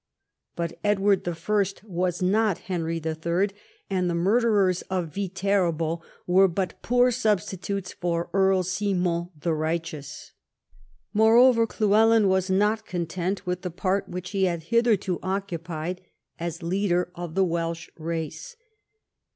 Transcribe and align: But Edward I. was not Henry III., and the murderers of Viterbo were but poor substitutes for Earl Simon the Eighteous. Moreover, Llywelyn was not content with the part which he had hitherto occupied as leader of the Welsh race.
But 0.55 0.79
Edward 0.83 1.27
I. 1.29 1.65
was 1.83 2.23
not 2.23 2.57
Henry 2.57 2.97
III., 3.05 3.49
and 3.87 4.09
the 4.09 4.15
murderers 4.15 4.81
of 4.89 5.13
Viterbo 5.13 6.01
were 6.25 6.47
but 6.47 6.81
poor 6.81 7.11
substitutes 7.11 7.93
for 7.93 8.27
Earl 8.33 8.63
Simon 8.63 9.29
the 9.39 9.53
Eighteous. 9.61 10.31
Moreover, 11.13 11.67
Llywelyn 11.67 12.27
was 12.29 12.49
not 12.49 12.87
content 12.87 13.45
with 13.45 13.61
the 13.61 13.69
part 13.69 14.09
which 14.09 14.31
he 14.31 14.45
had 14.45 14.63
hitherto 14.73 15.19
occupied 15.21 16.01
as 16.39 16.63
leader 16.63 17.11
of 17.13 17.35
the 17.35 17.45
Welsh 17.45 17.87
race. 17.95 18.55